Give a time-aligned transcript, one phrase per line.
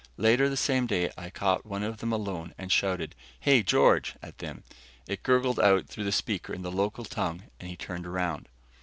[0.17, 4.41] Later the same day, I caught one of them alone and shouted "Hey, George!" at
[4.41, 4.63] him.
[5.07, 8.49] It gurgled out through the speaker in the local tongue and he turned around.